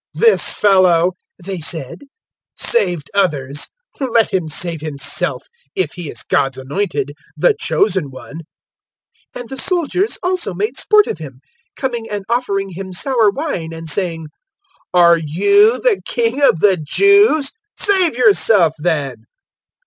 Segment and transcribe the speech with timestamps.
[0.15, 1.11] "This fellow,"
[1.45, 1.99] they said,
[2.55, 3.67] "saved others:
[3.99, 5.43] let him save himself,
[5.75, 8.37] if he is God's Anointed, the Chosen One."
[9.35, 11.39] 023:036 And the soldiers also made sport of Him,
[11.75, 14.25] coming and offering Him sour wine and saying,
[14.95, 17.51] 023:037 "Are *you* the King of the Jews?
[17.77, 19.25] Save yourself, then!"